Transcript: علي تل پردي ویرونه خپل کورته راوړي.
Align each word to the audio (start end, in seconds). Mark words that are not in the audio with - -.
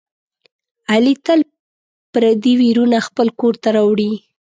علي 0.91 1.13
تل 1.25 1.39
پردي 2.11 2.53
ویرونه 2.61 2.97
خپل 3.07 3.27
کورته 3.39 3.67
راوړي. 3.75 4.11